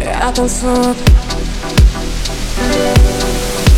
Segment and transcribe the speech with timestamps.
[0.00, 0.96] Я танцую.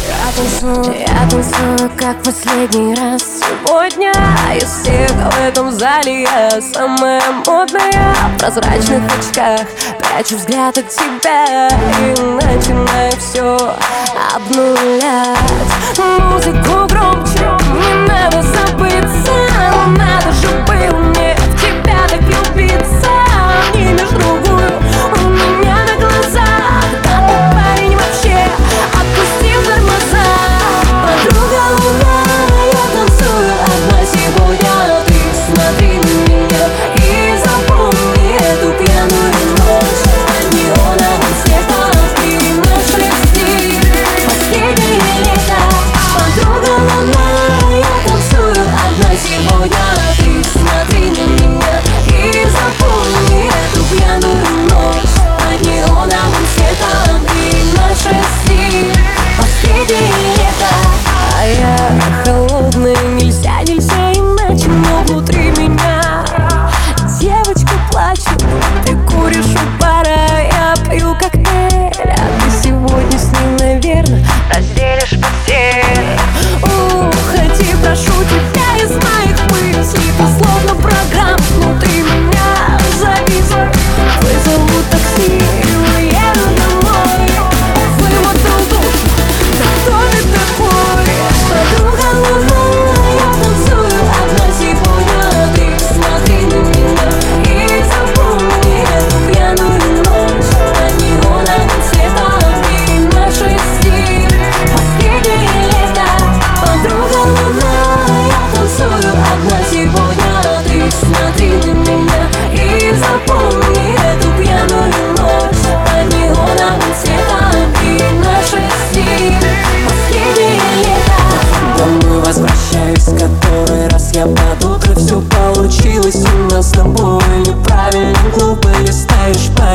[0.08, 3.22] Я танцую, я танцую, как последний раз.
[3.40, 4.12] Сегодня
[4.56, 8.14] из всех в этом зале я самая модная.
[8.34, 9.66] В прозрачных очках
[9.98, 13.74] прячу взгляд от тебя И начинаю все
[14.34, 15.38] обнулять.
[15.98, 16.73] Музыку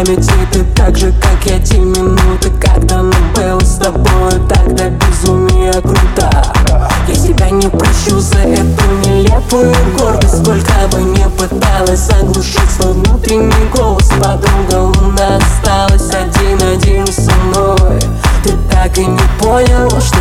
[0.09, 5.73] летит И так же, как я те минуты Когда нам было с тобой тогда безумие
[5.73, 6.53] круто.
[7.07, 13.69] Я себя не прощу за эту нелепую гордость Сколько бы не пыталась заглушить свой внутренний
[13.73, 14.09] голос.
[14.21, 17.99] Подруга луна осталась один-один со мной.
[18.43, 20.17] Ты так и не понял, что